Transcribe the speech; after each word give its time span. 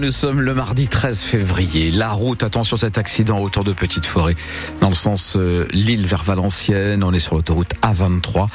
Nous 0.00 0.10
sommes 0.10 0.40
le 0.40 0.54
mardi 0.54 0.88
13 0.88 1.20
février. 1.20 1.90
La 1.90 2.12
route, 2.12 2.42
attention 2.42 2.78
cet 2.78 2.96
accident 2.96 3.42
autour 3.42 3.62
de 3.62 3.74
Petite 3.74 4.06
Forêt, 4.06 4.34
dans 4.80 4.88
le 4.88 4.94
sens 4.94 5.36
euh, 5.36 5.68
Lille 5.70 6.06
vers 6.06 6.22
Valenciennes. 6.22 7.04
On 7.04 7.12
est 7.12 7.18
sur 7.18 7.34
l'autoroute 7.34 7.74
A23. 7.82 8.46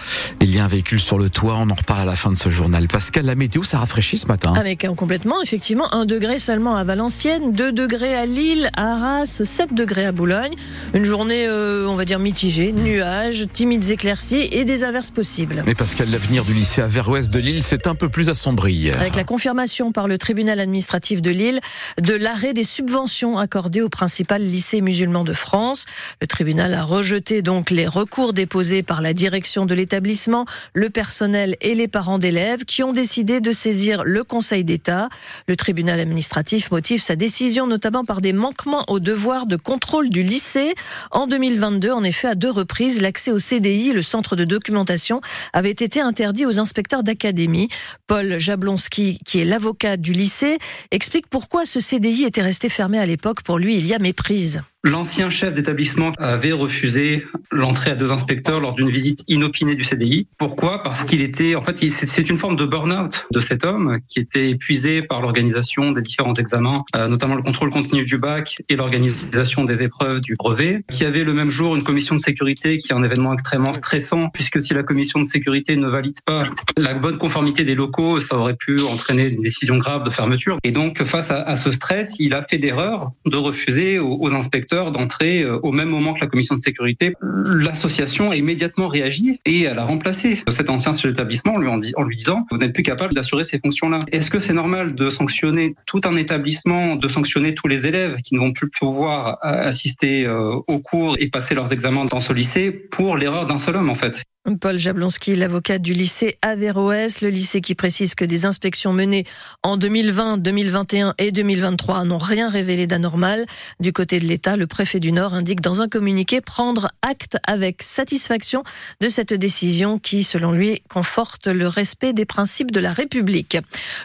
Il 0.41 0.49
y 0.49 0.57
a 0.57 0.65
un 0.65 0.67
véhicule 0.67 0.99
sur 0.99 1.19
le 1.19 1.29
toit. 1.29 1.53
On 1.57 1.69
en 1.69 1.75
reparle 1.75 2.01
à 2.01 2.05
la 2.05 2.15
fin 2.15 2.31
de 2.31 2.37
ce 2.37 2.49
journal. 2.49 2.87
Pascal, 2.87 3.27
la 3.27 3.35
météo, 3.35 3.61
ça 3.61 3.77
rafraîchit 3.77 4.17
ce 4.17 4.25
matin. 4.25 4.55
Avec 4.55 4.83
un 4.83 4.95
complètement, 4.95 5.39
effectivement, 5.43 5.93
1 5.93 6.07
degré 6.07 6.39
seulement 6.39 6.75
à 6.75 6.83
Valenciennes, 6.83 7.51
2 7.51 7.71
degrés 7.71 8.15
à 8.15 8.25
Lille, 8.25 8.71
à 8.75 8.93
Arras, 8.93 9.27
7 9.27 9.75
degrés 9.75 10.07
à 10.07 10.11
Boulogne. 10.11 10.55
Une 10.95 11.05
journée, 11.05 11.45
euh, 11.45 11.85
on 11.87 11.93
va 11.93 12.05
dire, 12.05 12.17
mitigée, 12.17 12.71
nuages, 12.71 13.45
timides 13.53 13.91
éclaircies 13.91 14.49
et 14.51 14.65
des 14.65 14.83
averses 14.83 15.11
possibles. 15.11 15.61
Mais 15.67 15.75
Pascal, 15.75 16.09
l'avenir 16.09 16.43
du 16.45 16.55
lycée 16.55 16.81
à 16.81 16.87
Vers-Ouest 16.87 17.31
de 17.31 17.37
Lille, 17.37 17.61
c'est 17.61 17.85
un 17.85 17.93
peu 17.93 18.09
plus 18.09 18.29
assombri 18.29 18.73
hier. 18.73 18.99
Avec 18.99 19.15
la 19.15 19.23
confirmation 19.23 19.91
par 19.91 20.07
le 20.07 20.17
tribunal 20.17 20.59
administratif 20.59 21.21
de 21.21 21.26
de 21.27 21.31
Lille 21.31 21.59
de 22.01 22.13
l'arrêt 22.13 22.53
des 22.53 22.63
subventions 22.63 23.37
accordées 23.37 23.81
au 23.81 23.89
principal 23.89 24.41
lycée 24.41 24.79
musulman 24.79 25.25
de 25.25 25.33
France. 25.33 25.85
Le 26.21 26.27
tribunal 26.27 26.73
a 26.73 26.83
rejeté 26.83 27.41
donc 27.41 27.69
les 27.69 27.85
recours 27.85 28.31
déposés 28.31 28.81
par 28.81 29.01
la 29.01 29.13
direction 29.13 29.65
de 29.65 29.75
l'établissement, 29.75 30.45
le 30.73 30.89
personnel 30.89 31.57
et 31.59 31.75
les 31.75 31.89
parents 31.89 32.17
d'élèves 32.17 32.63
qui 32.63 32.81
ont 32.81 32.93
décidé 32.93 33.41
de 33.41 33.51
saisir 33.51 34.03
le 34.05 34.23
Conseil 34.23 34.63
d'État. 34.63 35.09
Le 35.49 35.57
tribunal 35.57 35.99
administratif 35.99 36.71
motive 36.71 37.01
sa 37.01 37.17
décision 37.17 37.67
notamment 37.67 38.05
par 38.05 38.21
des 38.21 38.31
manquements 38.31 38.85
au 38.87 38.99
devoir 39.01 39.47
de 39.47 39.57
contrôle 39.57 40.09
du 40.09 40.23
lycée. 40.23 40.75
En 41.11 41.27
2022, 41.27 41.91
en 41.91 42.05
effet, 42.05 42.29
à 42.29 42.35
deux 42.35 42.51
reprises, 42.51 43.01
l'accès 43.01 43.31
au 43.31 43.39
CDI, 43.39 43.91
le 43.91 44.01
centre 44.01 44.37
de 44.37 44.45
documentation, 44.45 45.19
avait 45.51 45.71
été 45.71 45.99
interdit 45.99 46.45
aux 46.45 46.59
inspecteurs 46.59 47.03
d'académie. 47.03 47.67
Paul 48.07 48.37
Jablonski, 48.37 49.19
qui 49.25 49.41
est 49.41 49.45
l'avocat 49.45 49.97
du 49.97 50.13
lycée, 50.13 50.57
explique 50.91 51.16
pourquoi 51.25 51.65
ce 51.65 51.79
CDI 51.79 52.25
était 52.25 52.41
resté 52.41 52.69
fermé 52.69 52.99
à 52.99 53.05
l'époque. 53.05 53.41
Pour 53.41 53.57
lui, 53.57 53.77
il 53.77 53.87
y 53.87 53.93
a 53.93 53.99
méprise. 53.99 54.61
L'ancien 54.89 55.29
chef 55.29 55.53
d'établissement 55.53 56.13
avait 56.17 56.53
refusé 56.53 57.25
l'entrée 57.51 57.91
à 57.91 57.95
deux 57.95 58.11
inspecteurs 58.13 58.61
lors 58.61 58.73
d'une 58.73 58.89
visite 58.89 59.21
inopinée 59.27 59.75
du 59.75 59.83
CDI. 59.83 60.27
Pourquoi? 60.37 60.81
Parce 60.81 61.03
qu'il 61.03 61.21
était, 61.21 61.55
en 61.55 61.61
fait, 61.61 61.77
c'est 61.89 62.29
une 62.29 62.37
forme 62.37 62.55
de 62.55 62.65
burn-out 62.65 63.27
de 63.33 63.39
cet 63.41 63.65
homme 63.65 63.99
qui 64.07 64.19
était 64.19 64.49
épuisé 64.49 65.01
par 65.01 65.21
l'organisation 65.21 65.91
des 65.91 66.01
différents 66.01 66.35
examens, 66.35 66.85
euh, 66.95 67.09
notamment 67.09 67.35
le 67.35 67.41
contrôle 67.41 67.69
continu 67.69 68.05
du 68.05 68.17
bac 68.17 68.55
et 68.69 68.77
l'organisation 68.77 69.65
des 69.65 69.83
épreuves 69.83 70.21
du 70.21 70.35
brevet, 70.35 70.85
qui 70.89 71.03
avait 71.03 71.25
le 71.25 71.33
même 71.33 71.49
jour 71.49 71.75
une 71.75 71.83
commission 71.83 72.15
de 72.15 72.21
sécurité 72.21 72.79
qui 72.79 72.93
est 72.93 72.95
un 72.95 73.03
événement 73.03 73.33
extrêmement 73.33 73.73
stressant, 73.73 74.29
puisque 74.29 74.61
si 74.61 74.73
la 74.73 74.83
commission 74.83 75.19
de 75.19 75.25
sécurité 75.25 75.75
ne 75.75 75.87
valide 75.87 76.21
pas 76.25 76.45
la 76.77 76.93
bonne 76.93 77.17
conformité 77.17 77.65
des 77.65 77.75
locaux, 77.75 78.21
ça 78.21 78.37
aurait 78.37 78.55
pu 78.55 78.79
entraîner 78.89 79.27
une 79.27 79.41
décision 79.41 79.77
grave 79.77 80.05
de 80.05 80.11
fermeture. 80.11 80.59
Et 80.63 80.71
donc, 80.71 81.03
face 81.03 81.29
à, 81.31 81.55
ce 81.57 81.73
stress, 81.73 82.15
il 82.19 82.33
a 82.33 82.45
fait 82.49 82.57
d'erreur 82.57 83.11
de 83.25 83.35
refuser 83.35 83.99
aux 83.99 84.33
inspecteurs 84.33 84.76
d'entrer 84.91 85.41
euh, 85.41 85.59
au 85.63 85.71
même 85.71 85.89
moment 85.89 86.13
que 86.13 86.21
la 86.21 86.27
commission 86.27 86.55
de 86.55 86.59
sécurité. 86.59 87.13
L'association 87.21 88.31
a 88.31 88.35
immédiatement 88.35 88.87
réagi 88.87 89.39
et 89.45 89.63
elle 89.63 89.79
a 89.79 89.83
remplacé 89.83 90.41
cet 90.47 90.69
ancien 90.69 90.91
d'établissement 90.91 91.55
en 91.55 92.03
lui, 92.03 92.15
disant 92.15 92.45
vous 92.51 92.57
n'êtes 92.57 92.73
plus 92.73 92.83
capable 92.83 93.13
d'assurer 93.13 93.43
ces 93.43 93.59
fonctions-là. 93.59 93.99
Est-ce 94.11 94.29
que 94.29 94.39
c'est 94.39 94.53
normal 94.53 94.95
de 94.95 95.09
sanctionner 95.09 95.75
tout 95.85 96.01
un 96.05 96.15
établissement, 96.15 96.95
de 96.95 97.07
sanctionner 97.07 97.53
tous 97.53 97.67
les 97.67 97.87
élèves 97.87 98.17
qui 98.23 98.35
ne 98.35 98.39
vont 98.39 98.53
plus 98.53 98.69
pouvoir 98.69 99.37
assister 99.41 100.25
euh, 100.25 100.55
aux 100.67 100.79
cours 100.79 101.15
et 101.19 101.29
passer 101.29 101.55
leurs 101.55 101.73
examens 101.73 102.05
dans 102.05 102.19
ce 102.19 102.33
lycée 102.33 102.71
pour 102.71 103.17
l'erreur 103.17 103.45
d'un 103.45 103.57
seul 103.57 103.75
homme 103.75 103.89
en 103.89 103.95
fait? 103.95 104.23
Paul 104.55 104.79
Jablonski, 104.79 105.35
l'avocat 105.35 105.77
du 105.77 105.91
lycée 105.91 106.37
Averroès, 106.41 107.19
le 107.19 107.29
lycée 107.29 107.59
qui 107.59 107.75
précise 107.75 108.15
que 108.15 108.23
des 108.23 108.45
inspections 108.45 108.93
menées 108.93 109.25
en 109.61 109.75
2020, 109.75 110.37
2021 110.37 111.15
et 111.17 111.33
2023 111.33 112.05
n'ont 112.05 112.17
rien 112.17 112.49
révélé 112.49 112.87
d'anormal. 112.87 113.45
Du 113.81 113.91
côté 113.91 114.19
de 114.19 114.25
l'État, 114.25 114.55
le 114.55 114.65
préfet 114.65 115.01
du 115.01 115.11
Nord 115.11 115.33
indique 115.33 115.59
dans 115.59 115.81
un 115.81 115.89
communiqué 115.89 116.39
prendre 116.39 116.87
acte 117.01 117.37
avec 117.45 117.83
satisfaction 117.83 118.63
de 119.01 119.09
cette 119.09 119.33
décision 119.33 119.99
qui, 119.99 120.23
selon 120.23 120.53
lui, 120.53 120.81
conforte 120.89 121.47
le 121.47 121.67
respect 121.67 122.13
des 122.13 122.25
principes 122.25 122.71
de 122.71 122.79
la 122.79 122.93
République. 122.93 123.57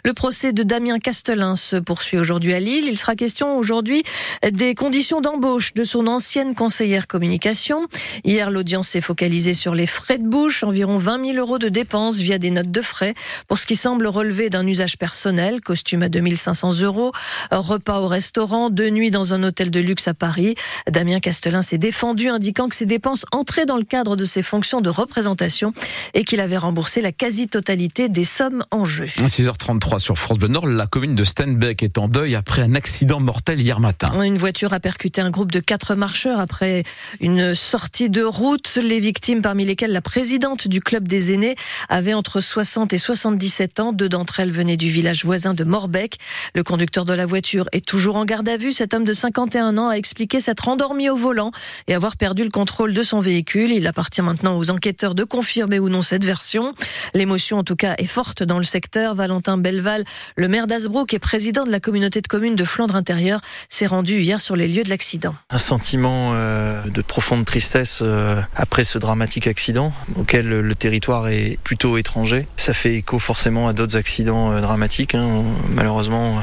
Le 0.05 0.13
procès 0.13 0.53
de 0.53 0.65
Damien 0.65 0.99
Castelin 0.99 1.55
se 1.55 1.77
poursuit 1.77 2.19
aujourd'hui 2.19 2.53
à 2.53 2.59
Lille. 2.59 2.89
Il 2.89 2.99
sera 2.99 3.15
question 3.15 3.57
aujourd'hui 3.57 4.03
des 4.51 4.75
conditions 4.75 5.21
d'embauche 5.21 5.73
de 5.75 5.85
son 5.85 6.09
ancienne 6.09 6.57
conseillère 6.57 7.07
communication. 7.07 7.87
Hier, 8.25 8.51
l'audience 8.51 8.89
s'est 8.89 9.01
focalisée 9.01 9.55
sur 9.55 9.77
les 9.77 9.87
frais 9.87 10.19
de 10.19 10.32
bouche, 10.33 10.65
environ 10.65 10.97
20 10.97 11.27
000 11.27 11.37
euros 11.37 11.59
de 11.59 11.69
dépenses 11.69 12.17
via 12.17 12.39
des 12.39 12.51
notes 12.51 12.71
de 12.71 12.81
frais 12.81 13.13
pour 13.49 13.59
ce 13.59 13.67
qui 13.67 13.77
semble 13.77 14.07
relever 14.07 14.49
d'un 14.49 14.67
usage 14.67 14.97
personnel, 14.97 15.61
costume 15.61 16.03
à 16.03 16.09
2500 16.09 16.81
euros, 16.81 17.13
repas 17.51 18.01
au 18.01 18.07
restaurant, 18.07 18.71
deux 18.71 18.89
nuits 18.89 19.11
dans 19.11 19.35
un 19.35 19.43
hôtel 19.43 19.71
de 19.71 19.79
luxe 19.79 20.09
à 20.09 20.15
Paris. 20.15 20.55
Damien 20.91 21.21
Castelin 21.21 21.61
s'est 21.61 21.77
défendu, 21.77 22.31
indiquant 22.31 22.71
que 22.71 22.75
ces 22.75 22.87
dépenses 22.87 23.27
entraient 23.31 23.67
dans 23.67 23.77
le 23.77 23.85
cadre 23.85 24.17
de 24.17 24.25
ses 24.25 24.43
fonctions 24.43 24.81
de 24.81 24.89
représentation 24.89 25.75
et 26.15 26.25
qu'il 26.25 26.41
avait 26.41 26.57
remboursé 26.57 27.03
la 27.03 27.13
quasi-totalité 27.13 28.09
des 28.09 28.25
sommes 28.25 28.65
en 28.71 28.87
jeu. 28.87 29.05
6h33 29.05 29.99
sur 29.99 30.19
France 30.19 30.39
Bleu 30.39 30.49
Nord, 30.49 30.67
la 30.67 30.87
commune 30.87 31.15
de 31.15 31.25
Stenbeck 31.25 31.83
est 31.83 31.99
en 31.99 32.09
deuil 32.09 32.37
après 32.37 32.63
un 32.63 32.75
accident 32.75 33.21
mortel 33.21 33.61
hier 33.61 33.81
matin. 33.81 34.19
Une 34.23 34.39
voiture 34.39 34.73
a 34.73 34.81
percuté 34.81 35.21
un 35.21 35.29
groupe 35.29 35.53
de 35.53 35.61
quatre 35.61 35.95
marcheurs 35.95 36.41
après 36.41 36.85
une 37.21 37.55
sortie 37.55 38.09
de 38.09 38.23
route. 38.23 38.79
Les 38.83 38.99
victimes, 38.99 39.43
parmi 39.43 39.67
lesquelles 39.67 39.93
la 39.93 40.01
présidente 40.13 40.69
du 40.69 40.83
club 40.83 41.09
des 41.09 41.33
aînés, 41.33 41.57
avait 41.89 42.13
entre 42.13 42.41
60 42.41 42.93
et 42.93 42.99
77 42.99 43.81
ans. 43.81 43.93
Deux 43.95 44.11
d'entre 44.11 44.41
elles 44.41 44.51
venaient 44.51 44.77
du 44.77 44.91
village 44.91 45.25
voisin 45.25 45.55
de 45.55 45.65
Morbec. 45.65 46.19
Le 46.55 46.63
conducteur 46.63 47.07
de 47.07 47.15
la 47.15 47.25
voiture 47.25 47.67
est 47.73 47.83
toujours 47.83 48.17
en 48.17 48.27
garde 48.27 48.47
à 48.51 48.59
vue. 48.59 48.73
Cet 48.73 48.93
homme 48.93 49.05
de 49.05 49.15
51 49.15 49.79
ans 49.79 49.89
a 49.89 49.95
expliqué 49.95 50.39
s'être 50.39 50.69
endormi 50.69 51.09
au 51.09 51.17
volant 51.17 51.51
et 51.89 51.95
avoir 51.95 52.19
perdu 52.19 52.45
le 52.45 52.51
contrôle 52.51 52.93
de 52.93 53.03
son 53.03 53.21
véhicule. 53.21 53.71
Il 53.73 53.87
appartient 53.87 54.21
maintenant 54.21 54.59
aux 54.59 54.71
enquêteurs 54.71 55.15
de 55.15 55.25
confirmer 55.25 55.79
ou 55.79 55.89
non 55.89 56.03
cette 56.03 56.27
version. 56.27 56.75
L'émotion, 57.15 57.57
en 57.57 57.65
tout 57.65 57.77
cas, 57.77 57.95
est 57.97 58.07
forte 58.07 58.43
dans 58.43 58.59
le 58.59 58.65
secteur. 58.65 59.15
Valentin 59.15 59.57
Belval, 59.57 60.05
le 60.37 60.47
maire 60.47 60.67
d'Asbrook 60.67 61.15
et 61.15 61.21
président 61.21 61.65
de 61.65 61.71
la 61.71 61.81
communauté 61.81 62.21
de 62.21 62.29
communes 62.29 62.57
de 62.57 62.65
Flandre 62.65 62.97
intérieure, 62.97 63.41
s'est 63.71 63.87
rendu 63.87 64.21
hier 64.21 64.43
sur 64.43 64.57
les 64.57 64.69
lieux 64.69 64.85
de 64.85 64.91
l'accident. 64.91 65.35
Un 65.49 65.59
sentiment 65.59 66.33
euh, 66.35 66.83
de 66.91 67.01
profonde 67.01 67.47
tristesse 67.47 68.01
euh, 68.03 68.43
après 68.55 68.85
ce 68.85 68.99
dramatique 68.99 69.47
accident 69.47 69.91
auquel 70.17 70.49
le 70.49 70.75
territoire 70.75 71.29
est 71.29 71.59
plutôt 71.63 71.97
étranger. 71.99 72.47
Ça 72.57 72.75
fait 72.75 72.97
écho 72.97 73.19
forcément 73.19 73.69
à 73.69 73.73
d'autres 73.73 73.97
accidents 73.97 74.53
euh, 74.53 74.61
dramatiques. 74.61 75.15
Hein. 75.15 75.43
Malheureusement, 75.71 76.39
euh, 76.39 76.43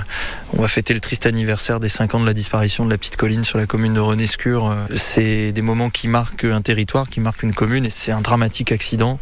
on 0.57 0.61
va 0.61 0.67
fêter 0.67 0.93
le 0.93 0.99
triste 0.99 1.25
anniversaire 1.25 1.79
des 1.79 1.89
5 1.89 2.15
ans 2.15 2.19
de 2.19 2.25
la 2.25 2.33
disparition 2.33 2.85
de 2.85 2.89
la 2.89 2.97
petite 2.97 3.15
colline 3.15 3.43
sur 3.43 3.57
la 3.57 3.65
commune 3.65 3.93
de 3.93 3.99
Renescure. 3.99 4.69
Euh, 4.69 4.85
c'est 4.95 5.51
des 5.51 5.61
moments 5.61 5.89
qui 5.89 6.07
marquent 6.07 6.45
un 6.45 6.61
territoire, 6.61 7.09
qui 7.09 7.19
marquent 7.19 7.43
une 7.43 7.53
commune, 7.53 7.85
et 7.85 7.89
c'est 7.89 8.11
un 8.11 8.21
dramatique 8.21 8.71
accident 8.71 9.19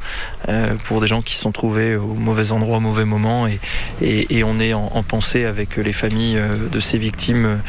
pour 0.86 1.02
des 1.02 1.08
gens 1.08 1.22
qui 1.22 1.34
se 1.34 1.42
sont 1.42 1.52
trouvés 1.52 1.96
au 1.96 2.14
mauvais 2.14 2.52
endroit 2.52 2.78
au 2.78 2.82
mauvais 2.82 3.06
moment. 3.06 3.48
Et, 4.02 4.44
on 4.44 4.60
est 4.60 4.74
en, 4.74 5.04
pensée 5.04 5.46
avec 5.46 5.78
les 5.78 5.94
familles 5.94 6.40
de 6.72 6.80
ces 6.80 6.98
victimes 6.98 7.60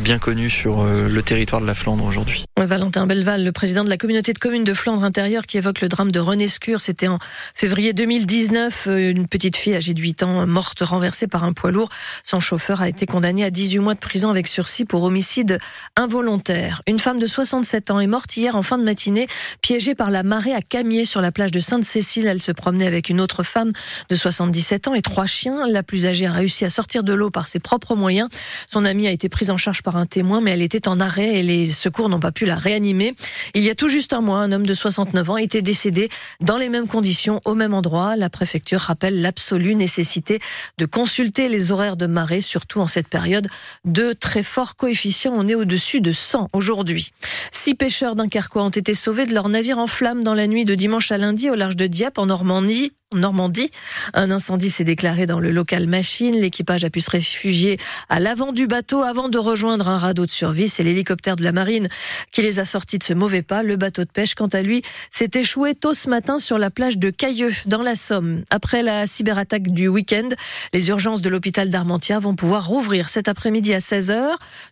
bien 0.00 0.18
connues 0.18 0.50
sur 0.50 0.84
le 0.84 1.22
territoire 1.22 1.60
de 1.60 1.66
la 1.66 1.74
Flandre 1.74 2.04
aujourd'hui. 2.04 2.44
Valentin 2.58 3.06
Belval, 3.06 3.44
le 3.44 3.52
président 3.52 3.84
de 3.84 3.88
la 3.88 3.96
communauté 3.96 4.32
de 4.32 4.38
communes 4.38 4.64
de 4.64 4.74
Flandre 4.74 5.04
intérieure, 5.04 5.46
qui 5.46 5.58
évoque 5.58 5.80
le 5.80 5.88
drame 5.88 6.07
de 6.12 6.20
Renescure. 6.20 6.80
C'était 6.80 7.08
en 7.08 7.18
février 7.54 7.92
2019. 7.92 8.86
Euh, 8.88 9.10
une 9.10 9.26
petite 9.26 9.56
fille 9.56 9.74
âgée 9.74 9.94
de 9.94 10.00
8 10.00 10.22
ans 10.22 10.46
morte 10.46 10.80
renversée 10.80 11.26
par 11.26 11.44
un 11.44 11.52
poids 11.52 11.70
lourd. 11.70 11.88
Son 12.24 12.40
chauffeur 12.40 12.80
a 12.82 12.88
été 12.88 13.06
condamné 13.06 13.44
à 13.44 13.50
18 13.50 13.78
mois 13.78 13.94
de 13.94 13.98
prison 13.98 14.30
avec 14.30 14.46
sursis 14.46 14.84
pour 14.84 15.02
homicide 15.02 15.58
involontaire. 15.96 16.82
Une 16.86 16.98
femme 16.98 17.18
de 17.18 17.26
67 17.26 17.90
ans 17.90 18.00
est 18.00 18.06
morte 18.06 18.36
hier 18.36 18.56
en 18.56 18.62
fin 18.62 18.78
de 18.78 18.84
matinée, 18.84 19.26
piégée 19.62 19.94
par 19.94 20.10
la 20.10 20.22
marée 20.22 20.54
à 20.54 20.62
Camier 20.62 21.04
sur 21.04 21.20
la 21.20 21.32
plage 21.32 21.50
de 21.50 21.60
Sainte-Cécile. 21.60 22.26
Elle 22.26 22.42
se 22.42 22.52
promenait 22.52 22.86
avec 22.86 23.08
une 23.08 23.20
autre 23.20 23.42
femme 23.42 23.72
de 24.08 24.14
77 24.14 24.88
ans 24.88 24.94
et 24.94 25.02
trois 25.02 25.26
chiens. 25.26 25.66
La 25.68 25.82
plus 25.82 26.06
âgée 26.06 26.26
a 26.26 26.32
réussi 26.32 26.64
à 26.64 26.70
sortir 26.70 27.02
de 27.02 27.12
l'eau 27.12 27.30
par 27.30 27.48
ses 27.48 27.58
propres 27.58 27.94
moyens. 27.94 28.28
Son 28.66 28.84
amie 28.84 29.08
a 29.08 29.10
été 29.10 29.28
prise 29.28 29.50
en 29.50 29.56
charge 29.56 29.82
par 29.82 29.96
un 29.96 30.06
témoin, 30.06 30.40
mais 30.40 30.52
elle 30.52 30.62
était 30.62 30.88
en 30.88 31.00
arrêt 31.00 31.38
et 31.38 31.42
les 31.42 31.66
secours 31.66 32.08
n'ont 32.08 32.20
pas 32.20 32.32
pu 32.32 32.46
la 32.46 32.54
réanimer. 32.54 33.14
Il 33.54 33.62
y 33.62 33.70
a 33.70 33.74
tout 33.74 33.88
juste 33.88 34.12
un 34.12 34.20
mois, 34.20 34.38
un 34.38 34.52
homme 34.52 34.66
de 34.66 34.74
69 34.74 35.30
ans 35.30 35.36
était 35.36 35.62
décédé 35.62 35.97
dans 36.40 36.56
les 36.56 36.68
mêmes 36.68 36.86
conditions, 36.86 37.40
au 37.44 37.54
même 37.54 37.74
endroit. 37.74 38.16
La 38.16 38.30
préfecture 38.30 38.80
rappelle 38.80 39.20
l'absolue 39.20 39.74
nécessité 39.74 40.40
de 40.78 40.86
consulter 40.86 41.48
les 41.48 41.72
horaires 41.72 41.96
de 41.96 42.06
marée, 42.06 42.40
surtout 42.40 42.80
en 42.80 42.86
cette 42.86 43.08
période 43.08 43.48
de 43.84 44.12
très 44.12 44.42
forts 44.42 44.76
coefficients. 44.76 45.34
On 45.34 45.48
est 45.48 45.54
au-dessus 45.54 46.00
de 46.00 46.12
100 46.12 46.48
aujourd'hui. 46.52 47.12
Six 47.50 47.74
pêcheurs 47.74 48.14
d'un 48.14 48.24
Dunkerquois 48.24 48.64
ont 48.64 48.70
été 48.70 48.94
sauvés 48.94 49.26
de 49.26 49.34
leur 49.34 49.48
navire 49.48 49.78
en 49.78 49.86
flammes 49.86 50.22
dans 50.22 50.34
la 50.34 50.46
nuit 50.46 50.64
de 50.64 50.74
dimanche 50.74 51.10
à 51.10 51.18
lundi 51.18 51.50
au 51.50 51.54
large 51.54 51.76
de 51.76 51.86
Dieppe 51.86 52.18
en 52.18 52.26
Normandie. 52.26 52.92
Normandie. 53.14 53.70
Un 54.12 54.30
incendie 54.30 54.68
s'est 54.68 54.84
déclaré 54.84 55.24
dans 55.24 55.40
le 55.40 55.50
local 55.50 55.86
machine. 55.86 56.36
L'équipage 56.36 56.84
a 56.84 56.90
pu 56.90 57.00
se 57.00 57.10
réfugier 57.10 57.78
à 58.10 58.20
l'avant 58.20 58.52
du 58.52 58.66
bateau 58.66 59.02
avant 59.02 59.30
de 59.30 59.38
rejoindre 59.38 59.88
un 59.88 59.96
radeau 59.96 60.26
de 60.26 60.30
survie. 60.30 60.68
C'est 60.68 60.82
l'hélicoptère 60.82 61.36
de 61.36 61.42
la 61.42 61.52
marine 61.52 61.88
qui 62.32 62.42
les 62.42 62.60
a 62.60 62.66
sortis 62.66 62.98
de 62.98 63.02
ce 63.02 63.14
mauvais 63.14 63.40
pas. 63.40 63.62
Le 63.62 63.76
bateau 63.76 64.04
de 64.04 64.10
pêche, 64.10 64.34
quant 64.34 64.48
à 64.48 64.60
lui, 64.60 64.82
s'est 65.10 65.30
échoué 65.32 65.74
tôt 65.74 65.94
ce 65.94 66.10
matin 66.10 66.36
sur 66.36 66.58
la 66.58 66.68
plage 66.68 66.98
de 66.98 67.08
Cailleux, 67.08 67.52
dans 67.64 67.80
la 67.80 67.94
Somme. 67.94 68.42
Après 68.50 68.82
la 68.82 69.06
cyberattaque 69.06 69.68
du 69.68 69.88
week-end, 69.88 70.28
les 70.74 70.90
urgences 70.90 71.22
de 71.22 71.30
l'hôpital 71.30 71.70
d'Armentières 71.70 72.20
vont 72.20 72.34
pouvoir 72.34 72.66
rouvrir 72.66 73.08
cet 73.08 73.26
après-midi 73.26 73.72
à 73.72 73.78
16h. 73.78 74.22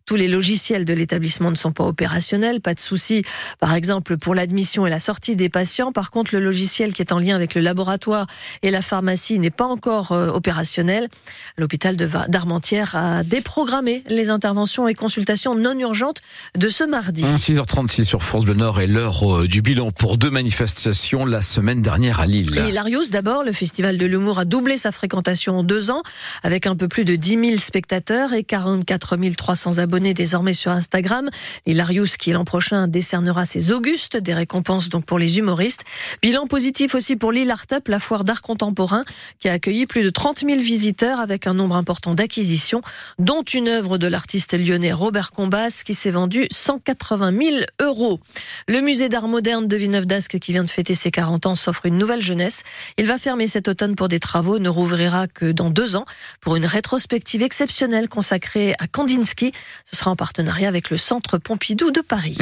Tous 0.05 0.17
les 0.17 0.29
logiciels 0.29 0.85
de 0.85 0.93
l'établissement 0.93 1.51
ne 1.51 1.57
sont 1.57 1.73
pas 1.73 1.85
opérationnels. 1.85 2.61
Pas 2.61 2.75
de 2.75 2.81
souci, 2.81 3.25
par 3.61 3.73
exemple, 3.75 4.19
pour 4.19 4.35
l'admission 4.35 4.87
et 4.87 4.91
la 4.91 5.01
sortie 5.01 5.37
des 5.37 5.49
patients. 5.49 5.91
Par 5.91 6.11
contre, 6.11 6.35
le 6.35 6.41
logiciel 6.43 6.93
qui 6.93 7.01
est 7.01 7.13
en 7.13 7.19
lien 7.19 7.35
avec 7.35 7.55
le 7.55 7.63
laboratoire 7.63 8.26
et 8.63 8.71
la 8.71 8.83
pharmacie 8.83 9.39
n'est 9.39 9.51
pas 9.51 9.65
encore 9.65 10.13
euh, 10.13 10.29
opérationnelle. 10.29 11.09
L'hôpital 11.57 11.97
d'Armentières 11.97 12.95
a 12.97 13.23
déprogrammé 13.25 14.03
les 14.09 14.31
interventions 14.31 14.89
et 14.89 14.95
consultations 14.95 15.55
non 15.55 15.79
urgentes 15.79 16.21
de 16.57 16.69
ce 16.69 16.85
mardi. 16.85 17.25
6h36 17.25 18.05
sur 18.05 18.23
France 18.23 18.45
Bleu 18.45 18.55
Nord 18.55 18.81
et 18.81 18.87
l'heure 18.87 19.41
euh, 19.41 19.49
du 19.49 19.63
bilan 19.63 19.91
pour 19.91 20.19
deux 20.19 20.31
manifestations 20.31 21.25
la 21.25 21.43
semaine 21.43 21.83
dernière 21.83 22.21
à 22.21 22.27
Lille. 22.27 22.55
Hilarious 22.69 23.11
d'abord, 23.11 23.45
le 23.45 23.53
festival 23.53 23.99
de 23.99 24.07
l'humour 24.07 24.39
a 24.39 24.45
doublé 24.45 24.77
sa 24.77 24.93
fréquentation 24.93 25.59
en 25.59 25.63
deux 25.63 25.91
ans 25.91 26.03
avec 26.43 26.67
un 26.67 26.77
peu 26.77 26.89
plus 26.89 27.05
de 27.05 27.17
10 27.17 27.49
000 27.49 27.59
spectateurs 27.59 28.33
et 28.33 28.45
44 28.45 29.17
300 29.37 29.79
abonnés 29.79 30.15
désormais 30.15 30.53
sur 30.53 30.71
Instagram. 30.71 31.29
Hilarious 31.67 32.17
qui 32.19 32.33
l'an 32.33 32.45
prochain 32.45 32.89
décernera 32.89 33.47
ses 33.47 33.73
Augustes, 33.73 34.17
des 34.17 34.35
récompenses 34.35 34.89
donc 34.89 35.05
pour 35.05 35.19
les 35.19 35.39
humoristes. 35.39 35.83
Bilan 36.23 36.47
positif 36.47 36.95
aussi 36.95 37.17
pour 37.17 37.33
Lille 37.33 37.51
Art 37.51 37.67
Up, 37.73 37.89
la 37.89 38.01
foire 38.01 38.16
d'art 38.25 38.43
contemporain 38.43 39.05
qui 39.41 39.49
a 39.49 39.53
accueilli 39.53 39.87
plus 39.87 40.03
de 40.03 40.11
30 40.11 40.41
000 40.41 40.61
visiteurs 40.61 41.21
avec 41.21 41.47
un 41.47 41.55
nombre 41.55 41.77
important 41.77 42.15
d'acquisitions, 42.15 42.83
dont 43.19 43.43
une 43.43 43.69
œuvre 43.69 43.99
de 43.99 44.07
l'artiste 44.07 44.55
lyonnais 44.55 44.93
Robert 44.93 45.33
Combas 45.33 45.83
qui 45.85 45.95
s'est 45.95 46.11
vendue 46.11 46.47
180 46.51 47.33
000 47.41 47.57
euros. 47.81 48.19
Le 48.69 48.81
musée 48.81 49.09
d'art 49.09 49.29
moderne 49.29 49.69
de 49.69 49.77
Villeneuve-d'Ascq 49.77 50.39
qui 50.39 50.53
vient 50.53 50.65
de 50.65 50.71
fêter 50.71 50.95
ses 50.95 51.11
40 51.11 51.47
ans 51.47 51.55
s'offre 51.55 51.87
une 51.87 51.99
nouvelle 51.99 52.23
jeunesse. 52.23 52.63
Il 52.99 53.07
va 53.07 53.19
fermer 53.19 53.47
cet 53.47 53.69
automne 53.69 53.95
pour 53.95 54.09
des 54.09 54.21
travaux, 54.21 54.59
ne 54.59 54.69
rouvrira 54.69 55.27
que 55.27 55.53
dans 55.53 55.71
deux 55.71 55.97
ans 55.97 56.05
pour 56.41 56.57
une 56.57 56.67
rétrospective 56.67 57.43
exceptionnelle 57.43 58.09
consacrée 58.09 58.75
à 58.79 58.87
Kandinsky. 58.87 59.53
Ce 59.91 59.97
sera 59.97 60.11
en 60.11 60.17
partenariat 60.17 60.69
avec 60.69 60.91
le 60.91 60.97
Centre 60.97 61.39
Pompidou 61.39 61.91
de 61.91 62.01
Paris. 62.01 62.39